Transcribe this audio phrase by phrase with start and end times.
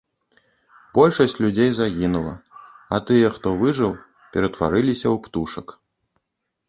[0.97, 2.33] Большасць людзей загінула,
[2.97, 3.91] а тыя, хто выжыў,
[4.35, 5.67] ператварыліся ў птушак.